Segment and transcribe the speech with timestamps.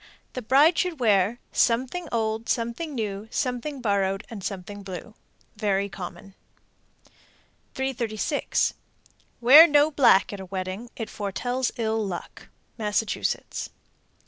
[0.33, 5.13] The bride should wear Something old, Something new, Something borrowed, And something blue.
[5.57, 6.33] Very common.
[7.75, 8.73] 336.
[9.41, 12.47] Wear no black at a wedding; it foretells ill luck.
[12.79, 13.69] _Massachusetts.